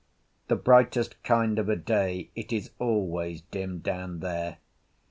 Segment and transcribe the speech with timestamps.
[0.47, 4.57] The brightest kind of a day it is always dim down there.